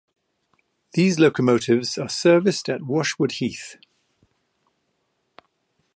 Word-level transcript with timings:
These 0.93 1.19
locomotives 1.19 1.95
are 1.99 2.09
serviced 2.09 2.69
at 2.69 2.81
Washwood 2.81 3.33
Heath. 3.33 3.75